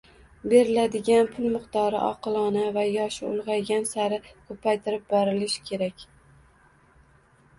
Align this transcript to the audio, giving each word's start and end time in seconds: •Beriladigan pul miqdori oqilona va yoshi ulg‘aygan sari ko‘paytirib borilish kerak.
•Beriladigan 0.51 1.27
pul 1.33 1.43
miqdori 1.55 1.97
oqilona 2.05 2.63
va 2.77 2.85
yoshi 2.87 3.21
ulg‘aygan 3.27 3.85
sari 3.91 4.19
ko‘paytirib 4.29 5.05
borilish 5.13 5.59
kerak. 5.69 6.07